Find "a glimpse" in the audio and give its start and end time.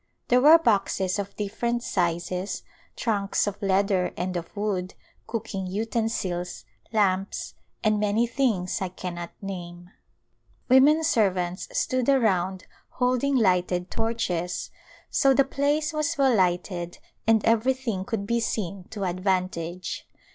9.91-9.91